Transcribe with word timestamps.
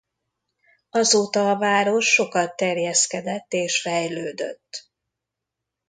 Azóta 0.89 1.49
a 1.49 1.57
város 1.57 2.05
sokat 2.13 2.55
terjeszkedett 2.55 3.53
és 3.53 3.81
fejlődött. 3.81 4.91